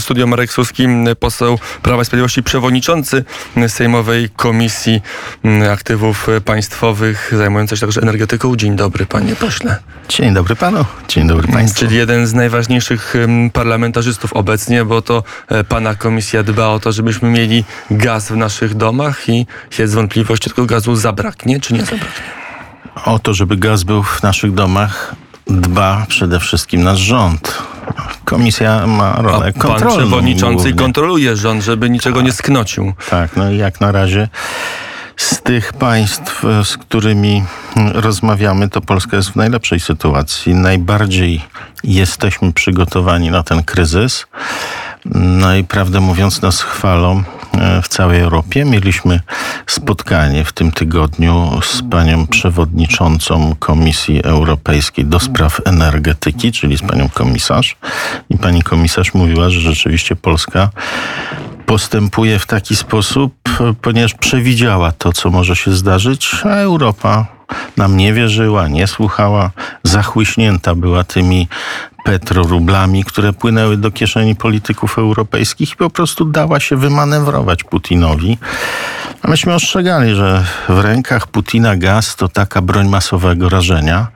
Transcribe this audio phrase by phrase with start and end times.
[0.00, 0.86] studio Marek Suski,
[1.20, 3.24] poseł Prawa i Sprawiedliwości, przewodniczący
[3.68, 5.02] Sejmowej Komisji
[5.72, 8.56] Aktywów Państwowych, zajmujący się także energetyką.
[8.56, 9.76] Dzień dobry, panie pośle.
[10.08, 11.80] Dzień dobry panu, dzień dobry państwu.
[11.80, 13.14] Czyli jeden z najważniejszych
[13.52, 18.74] parlamentarzystów obecnie, bo to e, pana komisja dba o to, żebyśmy mieli gaz w naszych
[18.74, 19.46] domach i
[19.78, 22.24] jest wątpliwość, czy tego gazu zabraknie, czy nie zabraknie.
[23.04, 25.14] O to, żeby gaz był w naszych domach,
[25.46, 27.62] dba przede wszystkim nasz rząd.
[28.24, 29.96] Komisja ma rolę A pan kontrolną.
[29.98, 30.74] przewodniczący głównie.
[30.74, 32.92] kontroluje rząd, żeby niczego nie sknocił.
[33.10, 34.28] Tak, no i jak na razie
[35.16, 37.44] z tych państw, z którymi
[37.94, 40.54] rozmawiamy, to Polska jest w najlepszej sytuacji.
[40.54, 41.40] Najbardziej
[41.84, 44.26] jesteśmy przygotowani na ten kryzys.
[45.14, 47.22] No i prawdę mówiąc, nas chwalą
[47.82, 48.64] w całej Europie.
[48.64, 49.20] Mieliśmy
[49.66, 57.08] spotkanie w tym tygodniu z panią przewodniczącą Komisji Europejskiej do spraw energetyki, czyli z panią
[57.08, 57.76] komisarz.
[58.30, 60.70] I pani komisarz mówiła, że rzeczywiście Polska
[61.66, 67.26] postępuje w taki sposób, e, ponieważ przewidziała to, co może się zdarzyć, a Europa
[67.76, 69.50] nam nie wierzyła, nie słuchała,
[69.82, 71.48] zachłyśnięta była tymi
[72.04, 78.38] petrorublami, które płynęły do kieszeni polityków europejskich i po prostu dała się wymanewrować Putinowi.
[79.22, 84.06] A myśmy ostrzegali, że w rękach Putina gaz to taka broń masowego rażenia.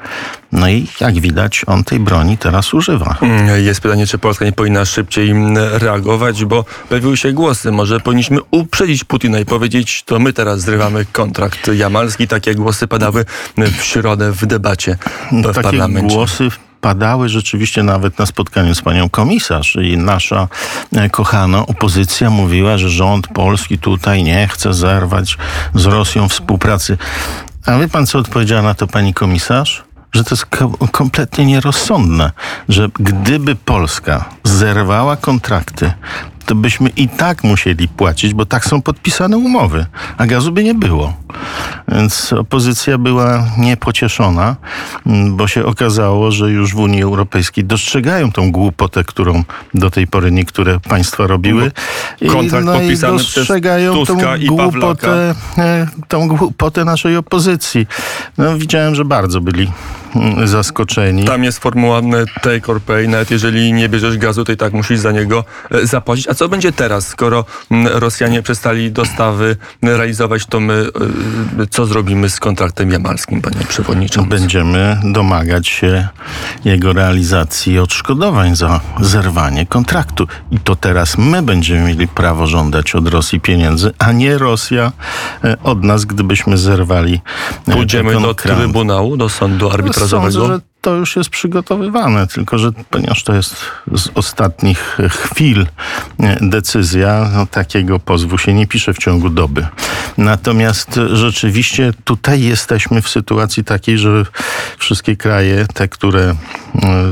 [0.53, 3.17] No i jak widać, on tej broni teraz używa.
[3.21, 7.73] Mm, Jest pytanie, czy Polska nie powinna szybciej mm, reagować, bo pojawiły się głosy.
[7.73, 12.29] Może powinniśmy uprzedzić Putina i powiedzieć, to my teraz zrywamy kontrakt jamalski.
[12.29, 13.25] Takie głosy padały
[13.57, 14.97] w środę w debacie
[15.33, 16.15] w Takie parlamencie.
[16.15, 16.49] głosy
[16.81, 20.49] padały rzeczywiście nawet na spotkaniu z panią komisarz i nasza
[20.97, 25.37] e, kochana opozycja mówiła, że rząd polski tutaj nie chce zerwać
[25.75, 26.99] z Rosją współpracy.
[27.67, 29.85] A wie pan, co odpowiedziała na to pani komisarz?
[30.13, 32.33] Że to jest ko- kompletnie nierozsądne,
[32.69, 35.93] że gdyby Polska zerwała kontrakty,
[36.47, 39.87] to byśmy i tak musieli płacić, bo tak są podpisane umowy,
[40.19, 41.13] a gazu by nie było.
[41.89, 44.57] Więc opozycja była niepocieszona,
[45.07, 50.07] m, bo się okazało, że już w Unii Europejskiej dostrzegają tą głupotę, którą do tej
[50.07, 51.73] pory niektóre państwa robiły.
[52.21, 57.17] I, Kontrakt no i podpisany przez dostrzegają tą Tuska i głupotę, e, tą głupotę naszej
[57.17, 57.87] opozycji.
[58.39, 59.71] No, widziałem, że bardzo byli
[60.17, 61.25] mm, zaskoczeni.
[61.25, 63.09] Tam jest formuła mm, take or pay.
[63.09, 66.29] Nawet jeżeli nie bierzesz gazu, to i tak musisz za niego e, zapłacić.
[66.29, 70.87] A co będzie teraz, skoro mm, Rosjanie przestali dostawy realizować, to my
[71.61, 74.31] e, co zrobimy z kontraktem jamalskim, panie przewodniczący?
[74.31, 76.09] Będziemy domagać się
[76.65, 80.27] jego realizacji i odszkodowań za zerwanie kontraktu.
[80.51, 84.93] I to teraz my będziemy mieli prawo żądać od Rosji pieniędzy, a nie Rosja
[85.45, 87.21] e, od nas, gdybyśmy zerwali
[87.69, 88.35] e, Pójdziemy do.
[88.35, 90.33] Trybunału, do sądu arbitrażowego.
[90.33, 93.57] Sądzę, że to już jest przygotowywane, tylko że ponieważ to jest
[93.95, 95.67] z ostatnich chwil
[96.21, 99.67] e, decyzja, no, takiego pozwu się nie pisze w ciągu doby.
[100.19, 104.25] Natomiast rzeczywiście tutaj jesteśmy w sytuacji takiej, że
[104.79, 106.37] wszystkie kraje, te, które e,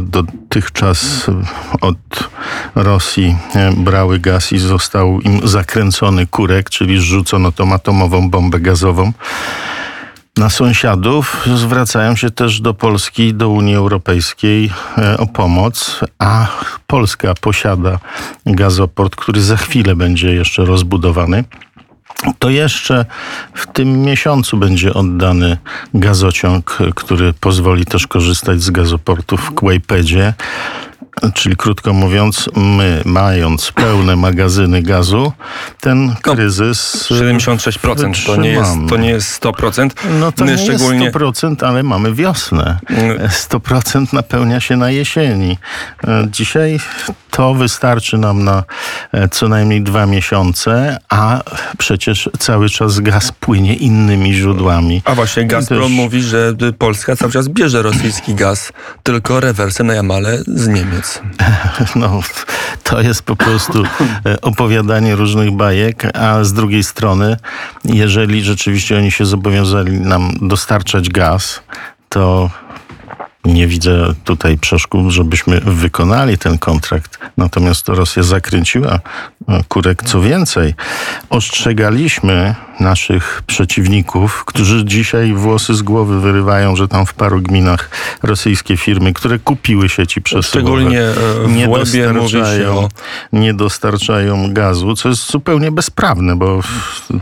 [0.02, 1.26] dotychczas
[1.80, 1.96] od
[2.74, 9.12] Rosji e, brały gaz i został im zakręcony kurek, czyli zrzucono tą atomową bombę gazową,
[10.36, 16.46] na sąsiadów zwracają się też do Polski, do Unii Europejskiej e, o pomoc, a
[16.86, 17.98] Polska posiada
[18.46, 21.44] gazoport, który za chwilę będzie jeszcze rozbudowany.
[22.38, 23.04] To jeszcze
[23.54, 25.56] w tym miesiącu będzie oddany
[25.94, 30.34] gazociąg, który pozwoli też korzystać z gazoportu w Kłajpedzie.
[31.34, 35.32] Czyli krótko mówiąc, my mając pełne magazyny gazu,
[35.80, 37.08] ten kryzys.
[37.10, 39.90] e, 76% to nie, jest, to nie jest 100%.
[40.20, 42.78] No to nie Szczególnie jest 100%, ale mamy wiosnę.
[42.88, 43.18] Mm.
[43.28, 45.58] 100% napełnia się na jesieni.
[46.08, 46.80] E, Dzisiaj
[47.30, 48.64] to wystarczy nam na
[49.12, 51.42] e, co najmniej dwa miesiące, a
[51.78, 55.02] przecież cały czas gaz płynie innymi źródłami.
[55.04, 58.72] A właśnie Gazprom też- mówi, że Polska cały czas bierze rosyjski gaz,
[59.02, 61.05] tylko rewersem na Jamale z Niemiec.
[61.96, 62.20] No,
[62.82, 63.84] to jest po prostu
[64.26, 67.36] e, opowiadanie różnych bajek, a z drugiej strony,
[67.84, 71.62] jeżeli rzeczywiście oni się zobowiązali nam dostarczać gaz,
[72.08, 72.50] to
[73.44, 77.18] nie widzę tutaj przeszkód, żebyśmy wykonali ten kontrakt.
[77.36, 79.00] Natomiast Rosja zakręciła
[79.48, 80.02] e, kurek.
[80.02, 80.74] Co więcej,
[81.30, 87.90] ostrzegaliśmy naszych przeciwników, którzy dzisiaj włosy z głowy wyrywają, że tam w paru gminach
[88.22, 91.14] rosyjskie firmy, które kupiły sieci przesyłowe, Szczególnie e,
[91.48, 92.88] nie dostarczają,
[93.32, 96.60] nie dostarczają gazu, co jest zupełnie bezprawne, bo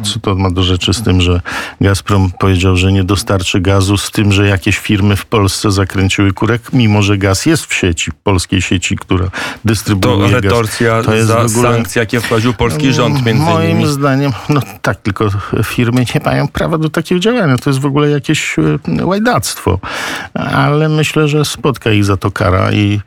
[0.03, 1.41] co to ma do rzeczy z tym, że
[1.81, 6.63] Gazprom powiedział, że nie dostarczy gazu, z tym, że jakieś firmy w Polsce zakręciły kurek,
[6.73, 9.31] mimo że gaz jest w sieci, polskiej sieci, która To
[9.65, 10.43] dystrybuuje gaz.
[10.43, 13.87] retorsja To jest za w ogóle- sankcje, jakie wprowadził polski rząd między Moim innymi.
[13.93, 15.29] zdaniem, no tak, tylko
[15.65, 17.57] firmy nie mają prawa do takiego działania.
[17.57, 19.79] To jest w ogóle jakieś e, łajdactwo.
[20.35, 23.01] Ale myślę, że spotka ich za to kara i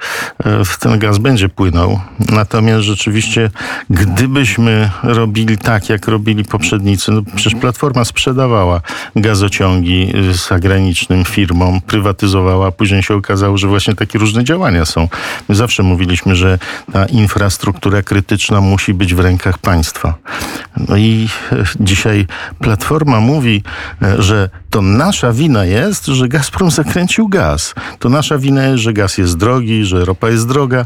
[0.46, 2.00] e, ten gaz będzie płynął.
[2.32, 3.50] Natomiast rzeczywiście,
[3.90, 8.82] gdybyśmy robili tak, jak robili poprzednicy, no przecież Platforma sprzedawała
[9.16, 15.10] gazociągi e, zagranicznym firmom, prywatyzowała, później się okazało, że właśnie takie różne działania są.
[15.50, 16.60] My zawsze mówiliśmy, że
[16.94, 20.14] ta infrastruktura krytyczna musi być w rękach państwa.
[20.90, 21.64] No i e,
[22.28, 23.64] dzisiaj Platforma mówi,
[24.02, 27.76] e, że to nasza wina jest, że Gazprom zakręcił gaz.
[28.00, 30.86] To nasza wina jest, że gaz jest drogi, że ropa jest droga.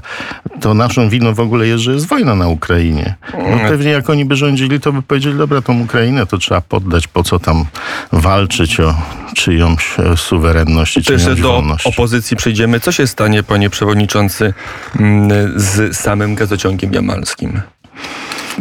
[0.61, 3.15] To naszą winą w ogóle jest, że jest wojna na Ukrainie.
[3.33, 7.07] No pewnie jak oni by rządzili, to by powiedzieli, dobra, tą Ukrainę to trzeba poddać,
[7.07, 7.65] po co tam
[8.11, 8.95] walczyć o
[9.35, 11.87] czyjąś e, suwerenność i jeszcze czyjąś do wolność.
[11.87, 12.79] opozycji przejdziemy.
[12.79, 14.53] Co się stanie, panie przewodniczący,
[14.99, 17.61] mm, z samym gazociągiem jamalskim?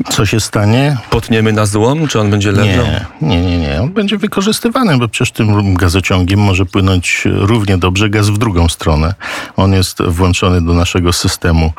[0.08, 0.96] Co się stanie?
[1.10, 2.86] Potniemy na złom, czy on będzie leżał?
[2.86, 3.82] Nie, nie, nie, nie.
[3.82, 9.14] On będzie wykorzystywany, bo przecież tym gazociągiem może płynąć równie dobrze gaz w drugą stronę.
[9.56, 11.72] On jest włączony do naszego systemu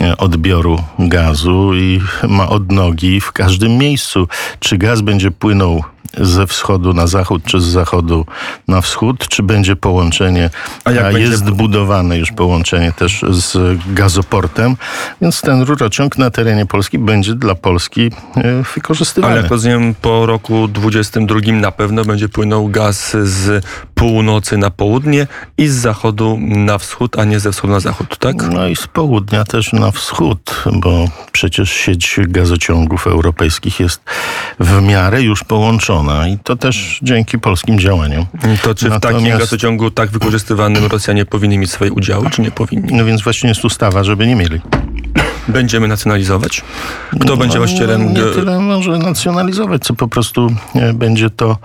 [0.00, 4.28] e, odbioru gazu i ma odnogi w każdym miejscu.
[4.60, 5.84] Czy gaz będzie płynął
[6.18, 8.26] ze wschodu na zachód, czy z zachodu
[8.68, 10.50] na wschód, czy będzie połączenie,
[10.84, 14.76] A będzie- jest budowane już połączenie też z gazoportem,
[15.20, 19.32] więc ten rurociąg na terenie Polski będzie dla Polski e, wykorzystywany.
[19.32, 23.64] Ale jak rozumiem, po roku 22 na pewno będzie płynął gaz z
[23.94, 25.26] północy na południe
[25.58, 28.36] i z zachodu na wschód, a nie ze wschodu na zachód, tak?
[28.52, 34.00] No i z południa też na wschód, bo przecież sieć gazociągów europejskich jest
[34.60, 35.93] w miarę już połączona
[36.28, 38.26] i to też dzięki polskim działaniom.
[38.62, 42.50] To czy w takim Natomiast- gazociągu tak wykorzystywanym Rosjanie powinni mieć swoje udziały, czy nie
[42.50, 42.94] powinni?
[42.94, 44.60] No więc właśnie jest ustawa, żeby nie mieli.
[45.48, 46.62] Będziemy nacjonalizować?
[47.20, 48.14] Kto będzie właścicielem?
[48.14, 51.58] Nie tyle może nacjonalizować, co po prostu e, będzie to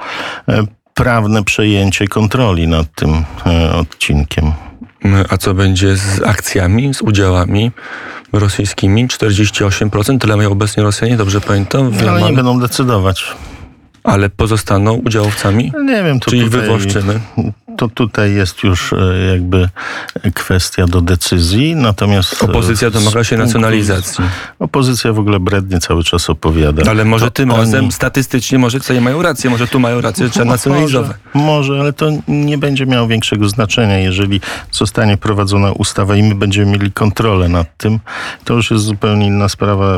[0.49, 4.51] e, prawne przejęcie kontroli nad tym e, odcinkiem.
[5.29, 7.71] A co będzie z akcjami, z udziałami
[8.33, 9.07] rosyjskimi?
[9.07, 11.91] 48%, tyle mają obecnie Rosjanie, dobrze pamiętam?
[12.01, 13.23] Ale nie będą decydować.
[14.03, 15.71] Ale pozostaną udziałowcami?
[15.85, 17.19] Nie wiem, to Czyli tutaj, wywłaszczymy?
[17.77, 18.97] to tutaj jest już e,
[19.31, 19.69] jakby
[20.33, 22.43] kwestia do decyzji, natomiast...
[22.43, 24.23] e, Opozycja domaga się nacjonalizacji.
[24.59, 26.91] Opozycja w ogóle brednie cały czas opowiada.
[26.91, 30.29] Ale może To tym oni- razem statystycznie może tutaj mają rację, może tu mają rację,
[30.29, 31.17] trzeba nacjonalizować.
[31.33, 33.97] Może, może, ale to nie będzie miało większego znaczenia.
[33.99, 34.41] Jeżeli
[34.71, 37.99] zostanie prowadzona ustawa i my będziemy mieli kontrolę nad tym,
[38.43, 39.93] to już jest zupełnie inna sprawa.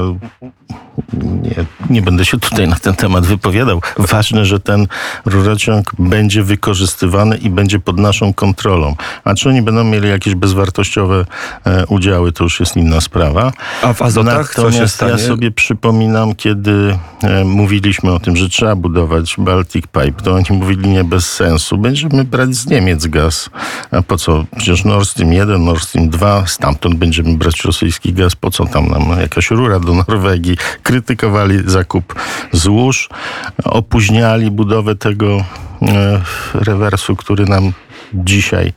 [1.14, 3.82] Nie, nie będę się tutaj na ten temat wypowiadał.
[3.98, 4.88] Ważne, że ten
[5.26, 8.96] rurociąg będzie wykorzystywany i będzie pod naszą kontrolą.
[9.24, 11.26] A czy oni będą mieli jakieś bezwartościowe
[11.66, 13.52] e, udziały, to już jest inna sprawa.
[13.82, 15.12] A w Azotach co się Natomiast stanie?
[15.12, 20.46] ja sobie przypominam, kiedy e, mówiliśmy o tym, że trzeba budować Baltic Pipe, to oni
[20.50, 21.78] mówili nie bez sensu.
[21.78, 23.50] Będziemy brać z Niemiec gaz.
[23.92, 24.46] A po co?
[24.58, 28.36] Przecież Nord Stream 1, Nord Stream 2, stamtąd będziemy brać rosyjski gaz.
[28.36, 30.58] Po co tam nam jakaś rura do Norwegii?
[30.92, 32.16] Krytykowali zakup
[32.52, 33.10] złóż,
[33.64, 35.44] opóźniali budowę tego
[35.82, 36.22] e,
[36.54, 37.74] rewersu, który nam
[38.14, 38.74] dzisiaj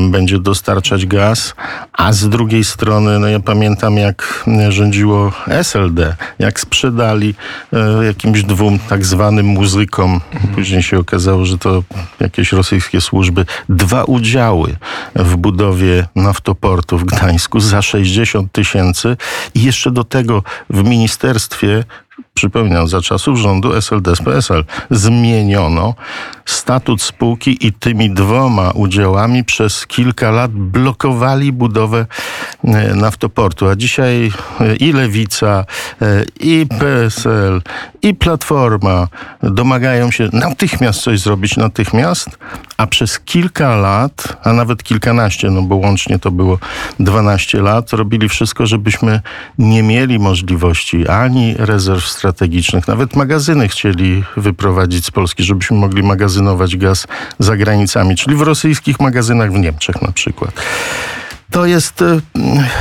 [0.00, 1.54] będzie dostarczać gaz,
[1.92, 7.34] a z drugiej strony, no ja pamiętam jak e, rządziło SLD, jak sprzedali
[7.72, 10.20] e, jakimś dwóm tak zwanym muzykom,
[10.54, 11.82] później się okazało, że to
[12.20, 14.76] jakieś rosyjskie służby, dwa udziały
[15.16, 19.16] w budowie naftoportu w Gdańsku za 60 tysięcy.
[19.54, 21.84] I jeszcze do tego w ministerstwie
[22.34, 25.94] przypominam, za czasów rządu SLD z PSL zmieniono
[26.44, 32.06] statut spółki i tymi dwoma udziałami przez kilka lat blokowali budowę
[32.94, 33.68] naftoportu.
[33.68, 35.64] A dzisiaj e, i Lewica,
[36.02, 37.62] e, i PSL,
[38.02, 39.08] i Platforma
[39.42, 42.38] domagają się natychmiast coś zrobić, natychmiast,
[42.76, 46.58] a przez kilka lat, a nawet kilkanaście, no bo łącznie to było
[47.00, 49.20] 12 lat, robili wszystko, żebyśmy
[49.58, 56.76] nie mieli możliwości ani rezerw strategicznych, nawet magazyny chcieli wyprowadzić z Polski, żebyśmy mogli magazynować
[56.76, 57.06] gaz
[57.38, 60.52] za granicami, czyli w rosyjskich magazynach w Niemczech na przykład.
[61.50, 62.20] To jest e,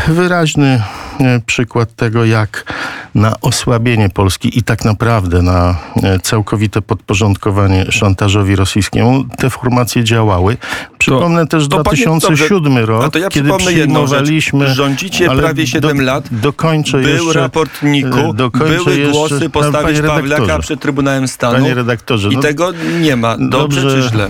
[0.07, 0.83] wyraźny
[1.19, 2.73] e, przykład tego, jak
[3.15, 10.57] na osłabienie Polski i tak naprawdę na e, całkowite podporządkowanie szantażowi rosyjskiemu, te formacje działały.
[10.97, 14.73] Przypomnę też to panie- 2007 dobrze, rok, ja kiedy przyjmowaliśmy...
[14.73, 16.27] Rządzicie prawie 7 do- lat.
[16.31, 17.39] Dokończę Był jeszcze...
[17.39, 20.01] raport NIK-u, e, dokończę były jeszcze- głosy Panie postawić.
[20.01, 21.53] Pawlaka przed Trybunałem Stanu.
[21.55, 23.37] Panie redaktorze, I no- tego nie ma.
[23.39, 24.25] Dobrze, czy źle?
[24.25, 24.29] e,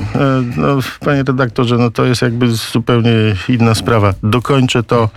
[0.57, 3.11] No, panie redaktorze, no to jest jakby zupełnie
[3.49, 4.13] inna sprawa.
[4.23, 5.09] Dokończę to,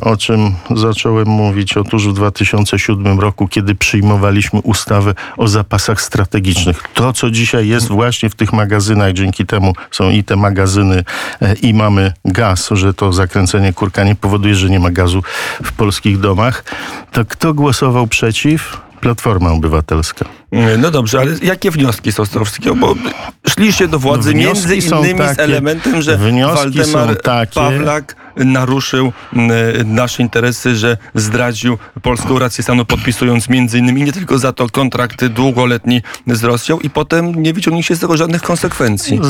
[0.00, 1.76] o czym zacząłem mówić.
[1.76, 2.87] Otóż w 2007
[3.18, 6.82] roku, kiedy przyjmowaliśmy ustawę o zapasach strategicznych.
[6.94, 11.04] To, co dzisiaj jest właśnie w tych magazynach, dzięki temu są i te magazyny,
[11.42, 15.22] e, i mamy gaz, że to zakręcenie kurka nie powoduje, że nie ma gazu
[15.64, 16.64] w polskich domach.
[17.12, 18.80] To kto głosował przeciw?
[19.00, 20.24] Platforma Obywatelska.
[20.78, 22.74] No dobrze, ale jakie wnioski są z tego wszystkiego?
[22.76, 22.94] Bo
[23.48, 27.22] szliście do władzy No, wnioski między są innymi z takie- elementem, że wnioski są Waldemar
[27.22, 29.12] takie- Pawlak naruszył
[29.84, 35.28] nasze interesy, że zdradził polską rację stanu, podpisując między innymi nie tylko za to kontrakty
[35.28, 39.20] długoletni z Rosją i potem nie wyciągnie się z tego żadnych konsekwencji.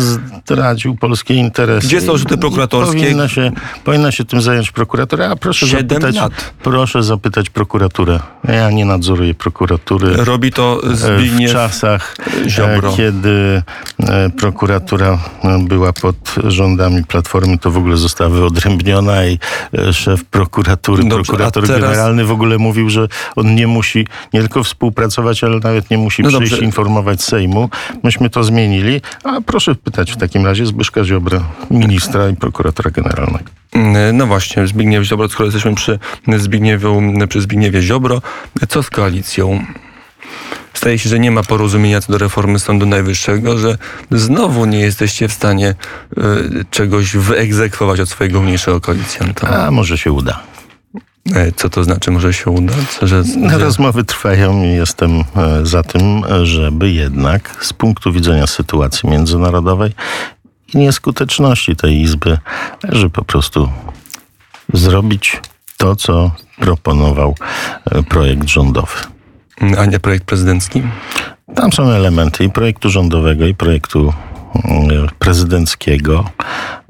[0.44, 1.86] zdradził polskie interesy.
[1.86, 2.98] Gdzie są rzuty prokuratorskie?
[3.00, 3.52] Powinna się,
[3.84, 5.30] powinna się tym zająć prokuratura.
[5.30, 6.32] A proszę zapytać, lat.
[6.62, 8.20] proszę zapytać prokuraturę.
[8.48, 10.16] Ja nie nadzoruję prokuratury.
[10.16, 12.16] Robi to E, W Zbigniew czasach,
[12.48, 12.92] Ziobro.
[12.92, 13.62] e, kiedy
[14.00, 19.38] e, prokuratura e, była pod rządami Platformy, to w ogóle została wyodrębniona i
[19.78, 24.40] e, szef prokuratury, Dobrze, prokurator teraz- generalny w ogóle mówił, że on nie musi nie
[24.40, 26.64] tylko współpracować, ale nawet nie musi No przyjść dobrze.
[26.66, 27.70] informować Sejmu.
[28.02, 31.40] Myśmy to zmienili, a proszę pytać w takim razie Zbyszka Ziobra,
[31.70, 33.44] ministra i prokuratora generalnego.
[34.12, 35.98] No właśnie, Zbigniew Ziobro, skoro jesteśmy przy
[36.36, 38.22] Zbigniewu, przy Zbigniewie Ziobro,
[38.68, 39.64] co z koalicją?
[40.74, 43.78] Staje się, że nie ma porozumienia co do reformy Sądu Najwyższego, że
[44.10, 45.74] znowu nie jesteście w stanie
[46.18, 49.66] y, czegoś wyegzekwować od swojego mniejszego koalicjanta.
[49.66, 50.42] A może się uda.
[51.34, 52.74] E, Co to znaczy, może się uda?
[52.90, 53.58] Co, że, że...
[53.58, 55.24] Rozmowy trwają i jestem e,
[55.62, 59.92] za tym, żeby jednak z punktu widzenia sytuacji międzynarodowej
[60.74, 62.38] i nieskuteczności tej Izby,
[62.88, 63.68] że po prostu
[64.72, 65.40] zrobić
[65.76, 67.34] to, co proponował
[68.08, 69.17] projekt rządowy.
[69.78, 70.82] A nie projekt prezydencki?
[71.54, 74.12] Tam są elementy i projektu rządowego, i projektu
[74.64, 76.24] mm, prezydenckiego.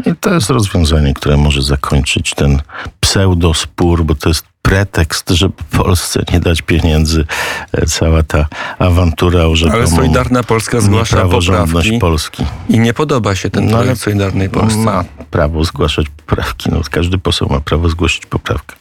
[0.06, 2.60] I to jest rozwiązanie, które może zakończyć ten
[3.00, 7.24] pseudospór, bo to jest pretekst, żeby Polsce nie dać pieniędzy.
[7.72, 8.46] E, Cała ta
[8.78, 12.44] awantura o rzekomą Ale Solidarna Polska zgłasza poprawki Polski.
[12.68, 14.78] i nie podoba się ten No projekt Solidarnej Polsce.
[14.78, 16.70] Ma prawo zgłaszać poprawki.
[16.70, 18.76] No, każdy poseł ma prawo zgłosić poprawkę.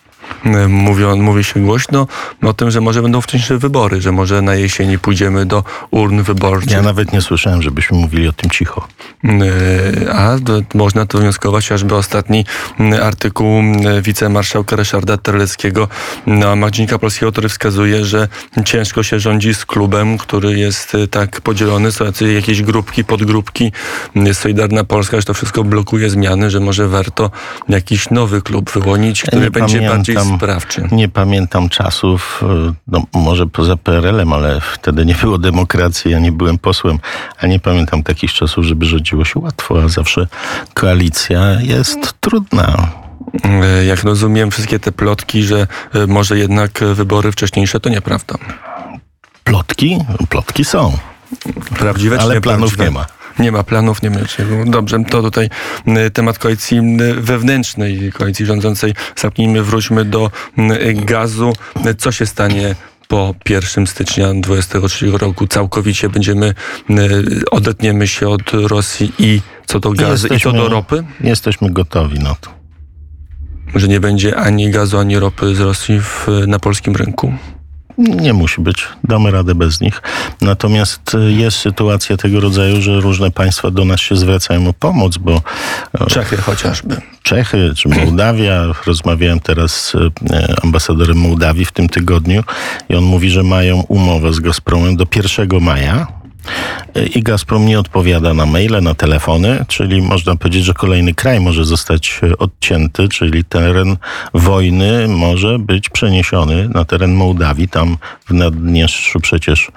[0.46, 2.08] E, Mówią, mówi się głośno
[2.42, 6.72] o tym, że może będą wcześniejsze wybory, że może na jesieni pójdziemy do urn wyborczych.
[6.72, 8.88] Ja nawet nie słyszałem, żebyśmy mówili o tym cicho.
[9.24, 10.36] E, A
[10.74, 12.46] można to wnioskować, chociażby ostatni
[13.04, 13.62] artykuł
[14.02, 15.88] wicemarszałka Ryszarda Terleckiego
[16.28, 18.28] na Magdziennika Polskiego, który wskazuje, że
[18.66, 21.92] ciężko się rządzi z klubem, który jest e, tak podzielony.
[21.92, 23.72] Są jakieś grupki, podgrupki.
[24.16, 27.32] M, Solidarna Polska, że to wszystko blokuje zmiany, że może warto
[27.70, 30.60] jakiś nowy klub wyłonić, który nie będzie bardziej pamiętam.
[30.60, 30.88] sprawczy.
[30.92, 36.32] Nie pamiętam czasów, y, no może poza PRL-em, ale wtedy nie było demokracji, ja nie
[36.32, 37.00] byłem posłem,
[37.40, 40.28] a nie pamiętam takich czasów, żeby rządziło się łatwo, a zawsze
[40.74, 42.88] koalicja jest trudna.
[43.44, 48.36] E, Jak rozumiem, wszystkie te plotki, że e, może jednak wybory wcześniejsze, to nieprawda.
[49.44, 49.98] Plotki?
[50.30, 50.98] Plotki są,
[51.80, 53.06] Prawdziwe ale planów nie ma.
[53.40, 54.66] Nie ma planów, nie ma niczego.
[54.66, 55.50] Dobrze, to tutaj
[55.88, 58.94] y, temat koalicji y, wewnętrznej, koalicji rządzącej.
[59.16, 61.54] Zamknijmy, wróćmy do y, gazu.
[61.98, 62.76] Co się stanie
[63.08, 65.48] po 1 stycznia 2023 roku?
[65.48, 66.54] Całkowicie będziemy,
[67.52, 71.04] odetniemy się od Rosji i co do gazu i co Jesteśmy- do ropy?
[71.22, 72.50] Jesteśmy gotowi na to.
[73.76, 77.34] Że nie będzie ani gazu, ani ropy z Rosji w, na polskim rynku?
[77.98, 80.02] Nie musi być, damy radę bez nich.
[80.42, 85.18] Natomiast y, jest sytuacja tego rodzaju, że różne państwa do nas się zwracają o pomoc,
[85.18, 85.42] bo
[86.02, 87.02] e, Czechy chociażby.
[87.24, 88.64] Czechy czy Mołdawia.
[88.86, 90.10] Rozmawiałem teraz z e,
[90.64, 92.44] ambasadorem Mołdawii w tym tygodniu
[92.90, 96.08] i on mówi, że mają umowę z Gazpromem do 1 maja.
[96.96, 101.40] E, I Gazprom nie odpowiada na maile, na telefony, czyli można powiedzieć, że kolejny kraj
[101.40, 103.98] może zostać e, odcięty, czyli teren
[104.34, 107.70] wojny może być przeniesiony na teren Mołdawii.
[107.70, 107.98] Tam
[108.30, 109.72] w Naddniestrzu przecież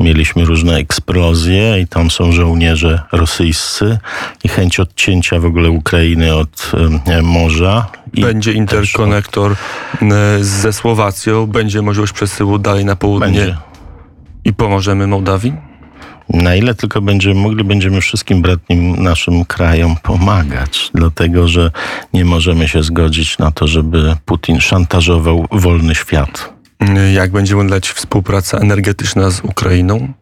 [0.00, 3.98] mieliśmy różne eksplozje i tam są żołnierze rosyjscy
[4.44, 6.72] i chęć odcięcia w ogóle Ukrainy od
[7.06, 7.86] e, morza.
[8.14, 13.56] I Będzie interkonektor y, ze Słowacją, będzie możliwość przesyłu dalej na południe Będzie.
[14.44, 15.52] i pomożemy Mołdawii?
[16.28, 21.70] Na ile tylko będziemy mogli, będziemy wszystkim bratnim naszym krajom pomagać, dlatego że
[22.12, 26.52] nie możemy się zgodzić na to, żeby Putin szantażował wolny świat.
[27.14, 30.12] Jak będzie wyglądać współpraca energetyczna z Ukrainą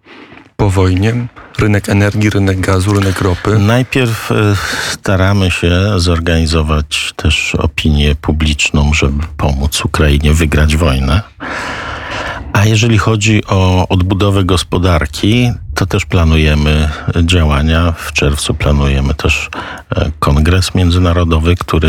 [0.56, 1.14] po wojnie?
[1.58, 3.58] Rynek energii, rynek gazu, rynek ropy.
[3.58, 4.34] Najpierw e,
[4.90, 11.23] staramy się zorganizować też opinię publiczną, żeby pomóc Ukrainie wygrać wojnę.
[12.54, 16.90] A jeżeli chodzi o odbudowę gospodarki, to też planujemy
[17.23, 17.92] działania.
[17.92, 19.50] W czerwcu planujemy też
[19.96, 21.88] e, kongres międzynarodowy, który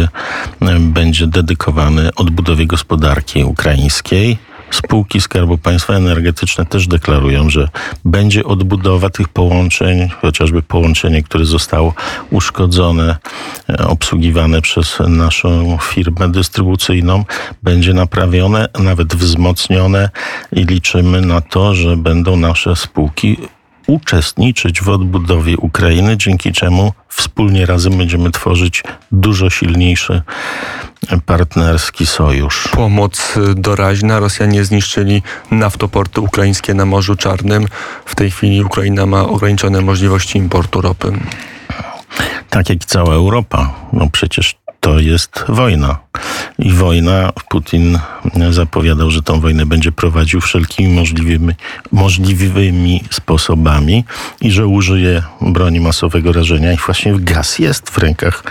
[0.61, 4.37] e, będzie dedykowany odbudowie gospodarki ukraińskiej.
[4.75, 7.69] Spółki Skarbu Państwa energetyczne też deklarują, że
[8.05, 11.93] będzie odbudowa tych połączeń, chociażby połączenie, które zostało
[12.31, 13.17] uszkodzone,
[13.69, 17.25] e, obsługiwane przez naszą firmę dystrybucyjną,
[17.63, 20.09] będzie naprawione, nawet wzmocnione
[20.51, 23.37] i liczymy na to, że będą nasze spółki
[23.87, 30.21] uczestniczyć w odbudowie Ukrainy, dzięki czemu wspólnie razem będziemy tworzyć dużo silniejszy
[31.25, 32.67] partnerski sojusz.
[32.71, 34.19] Pomoc doraźna.
[34.19, 35.21] Rosjanie zniszczyli
[35.51, 37.67] naftoporty ukraińskie na Morzu Czarnym.
[38.05, 41.11] W tej chwili Ukraina ma ograniczone możliwości importu ropy.
[42.49, 43.73] Tak jak i cała Europa.
[43.93, 45.97] No przecież to jest wojna.
[46.59, 47.99] I wojna, Putin
[48.49, 51.53] zapowiadał, że tą wojnę będzie prowadził wszelkimi możliwymi,
[51.91, 54.05] możliwymi sposobami
[54.41, 56.73] i że użyje broni masowego rażenia.
[56.73, 58.43] I właśnie gaz jest w rękach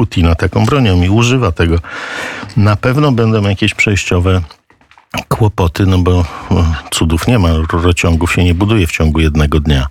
[0.00, 1.78] Putina taką bronią i używa tego.
[2.56, 4.40] Na pewno będą jakieś przejściowe
[5.28, 6.24] kłopoty, no bo
[6.90, 9.86] cudów nie ma, rurociągów się nie buduje w ciągu jednego dnia,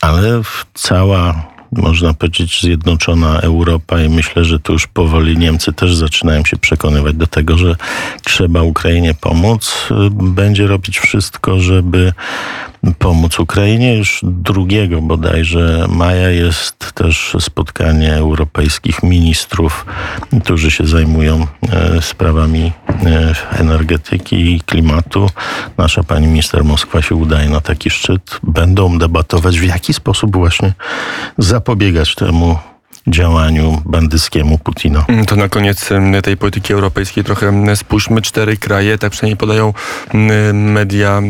[0.00, 0.42] ale
[0.74, 6.56] cała można powiedzieć, zjednoczona Europa i myślę, że tu już powoli Niemcy też zaczynają się
[6.56, 7.76] przekonywać do tego, że
[8.24, 9.88] trzeba Ukrainie pomóc.
[10.10, 12.12] Będzie robić wszystko, żeby
[12.98, 13.96] pomóc Ukrainie.
[13.96, 19.86] Już drugiego bodajże maja jest też spotkanie europejskich ministrów,
[20.42, 25.30] którzy się zajmują e, sprawami e, energetyki i klimatu.
[25.78, 28.40] Nasza pani minister Moskwa się udaje na taki szczyt.
[28.42, 30.72] Będą debatować, w jaki sposób właśnie
[31.38, 32.58] zapobiegać temu
[33.08, 35.06] działaniu bandyckiemu Putina.
[35.26, 35.88] To na koniec
[36.22, 38.22] tej polityki europejskiej trochę spójrzmy.
[38.22, 39.74] Cztery kraje, tak przynajmniej podają
[40.52, 41.22] media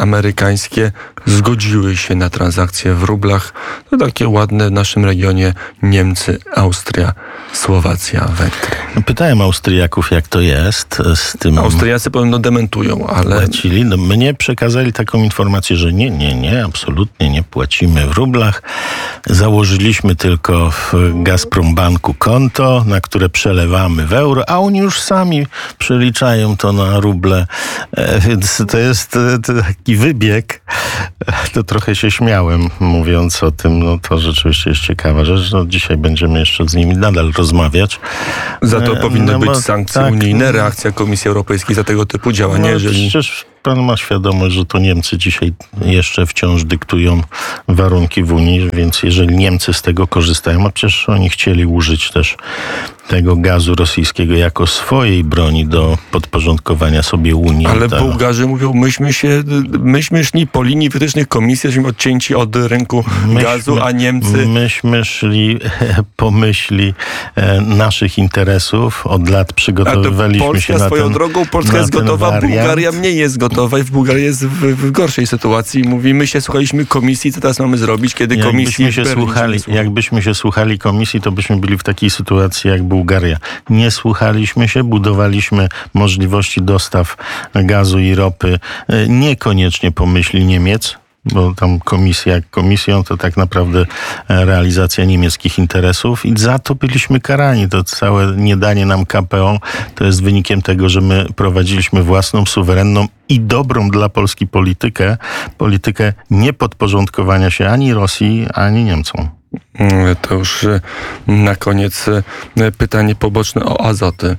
[0.00, 0.92] amerykańskie,
[1.26, 3.52] zgodziły się na transakcje w rublach.
[3.90, 7.14] To takie ładne w naszym regionie Niemcy, Austria,
[7.52, 9.04] Słowacja, Węgry.
[9.06, 11.58] Pytałem Austriaków, jak to jest z tym.
[11.58, 13.36] Austriacy podobno dementują, ale.
[13.36, 13.84] Płacili.
[13.84, 18.62] No, mnie przekazali taką informację, że nie, nie, nie, absolutnie nie płacimy w rublach.
[19.26, 25.46] Założyliśmy tylko w Gazprombanku konto, na które przelewamy w euro, a oni już sami
[25.78, 27.46] przeliczają to na ruble.
[27.92, 30.60] E, więc to jest e, taki wybieg.
[31.52, 33.78] To trochę się śmiałem, mówiąc o tym.
[33.78, 35.52] No to rzeczywiście jest ciekawa rzecz.
[35.52, 38.00] No, dzisiaj będziemy jeszcze z nimi nadal rozmawiać.
[38.62, 42.64] Za to powinny no, być sankcje tak, unijne, reakcja Komisji Europejskiej za tego typu działania.
[42.64, 43.08] No, jeżeli...
[43.08, 47.22] Przecież pan ma świadomość, że to Niemcy dzisiaj jeszcze wciąż dyktują
[47.68, 52.36] warunki w Unii, więc jeżeli Niemcy z tego korzystają, a przecież oni chcieli użyć też
[53.08, 57.66] tego gazu rosyjskiego jako swojej broni do podporządkowania sobie Unii.
[57.66, 58.02] Ale to...
[58.02, 59.42] Bułgarzy mówią, myśmy się,
[59.78, 64.46] myśmy szli po linii wytycznych komisji, jesteśmy odcięci od rynku myśmy, gazu, a Niemcy...
[64.46, 65.58] Myśmy szli
[66.16, 66.94] po myśli
[67.34, 72.30] e, naszych interesów, od lat przygotowywaliśmy Polska się na swoją ten, drogą, Polska jest gotowa,
[72.30, 72.54] wariant.
[72.54, 75.82] Bułgaria mniej jest gotowa i w Bułgarii jest w, w gorszej sytuacji.
[75.82, 78.84] Mówi, my się słuchaliśmy komisji, co teraz mamy zrobić, kiedy komisji...
[78.84, 82.97] Jakbyśmy się, słuchali, jakbyśmy się słuchali komisji, to byśmy byli w takiej sytuacji, jak był
[82.98, 83.36] Bułgaria.
[83.70, 87.16] Nie słuchaliśmy się, budowaliśmy możliwości dostaw
[87.54, 88.58] gazu i ropy
[88.88, 93.80] e, niekoniecznie po myśli Niemiec, bo tam komisja jak komisją to tak naprawdę
[94.28, 97.68] e, realizacja niemieckich interesów i za to byliśmy karani.
[97.68, 99.60] To całe niedanie nam KPO
[99.94, 105.16] to jest wynikiem tego, że my prowadziliśmy własną, suwerenną i dobrą dla Polski politykę,
[105.58, 109.37] politykę niepodporządkowania się ani Rosji, ani Niemcom.
[109.78, 110.80] Mm, to już y,
[111.26, 114.36] na koniec y, pytanie poboczne o azoty.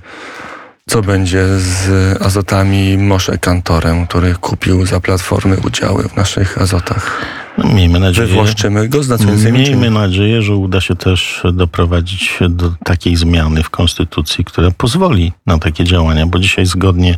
[0.89, 7.21] Co będzie z azotami Moshe Kantorem, który kupił za platformy udziały w naszych azotach?
[7.57, 13.15] No, miejmy nadzieję, Wywłaszczymy go, znaczącymi Miejmy nadzieję, że uda się też doprowadzić do takiej
[13.15, 17.17] zmiany w Konstytucji, która pozwoli na takie działania, bo dzisiaj zgodnie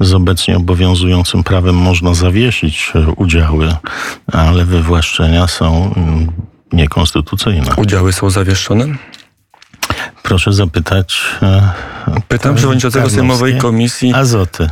[0.00, 3.76] z obecnie obowiązującym prawem można zawiesić udziały,
[4.32, 5.94] ale wywłaszczenia są
[6.72, 7.74] niekonstytucyjna.
[7.76, 8.86] Udziały są zawieszone?
[10.22, 11.20] Proszę zapytać.
[11.42, 11.72] E,
[12.28, 14.14] Pytam przewodniczącego Sejmowej Komisji.
[14.14, 14.68] Azoty.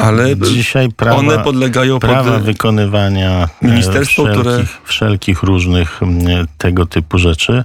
[0.00, 4.64] Ale dzisiaj prawa, one podlegają prawa pod wykonywania e, ministerstwo, wszelkich, które...
[4.84, 6.00] wszelkich różnych
[6.58, 7.64] tego typu rzeczy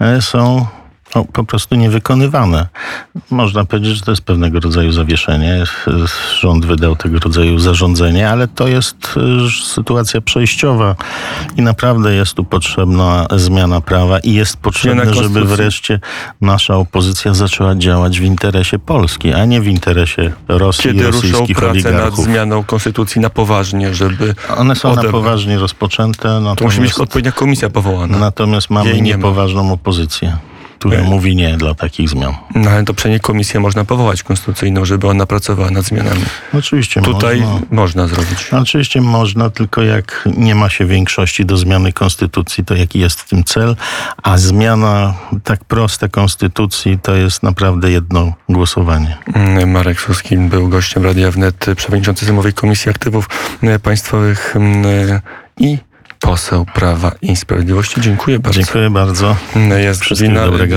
[0.00, 0.66] e, są
[1.14, 2.66] no, po prostu niewykonywane.
[3.30, 5.64] Można powiedzieć, że to jest pewnego rodzaju zawieszenie.
[6.40, 10.94] Rząd wydał tego rodzaju zarządzenie, ale to jest y, sytuacja przejściowa
[11.56, 16.00] i naprawdę jest tu potrzebna zmiana prawa i jest potrzebne, żeby wreszcie
[16.40, 21.46] nasza opozycja zaczęła działać w interesie Polski, a nie w interesie Rosji i Kiedy ruszą
[21.46, 24.34] prace nad zmianą konstytucji na poważnie, żeby...
[24.56, 25.12] One są na odebrać.
[25.12, 28.18] poważnie rozpoczęte, To musi być odpowiednia komisja powołana.
[28.18, 30.36] natomiast mamy niepoważną opozycję,
[30.82, 31.08] która Nie.
[31.08, 32.34] mówi nie dla takich zmian.
[32.54, 36.22] No ale to przynajmniej komisję można powołać konstytucyjną, żeby ona pracowała nad zmianami.
[36.54, 37.66] Oczywiście Tutaj można.
[37.70, 38.48] można zrobić.
[38.52, 43.28] Oczywiście można, tylko jak nie ma się większości do zmiany konstytucji, to jaki jest w
[43.28, 43.76] tym cel,
[44.22, 45.14] a zmiana
[45.44, 49.16] tak prosta konstytucji to jest naprawdę jedno głosowanie.
[49.34, 53.28] Mm, Marek Suski był gościem Radia Wnet, przewodniczący Sejmowej Komisji Aktywów
[53.82, 55.20] Państwowych mm, e,
[55.58, 55.78] i
[56.22, 58.00] poseł Prawa i Sprawiedliwości.
[58.00, 58.60] Dziękuję bardzo.
[58.60, 59.36] Dziękuję bardzo.
[59.78, 60.76] Jest Wszystkiego godzina dobrego.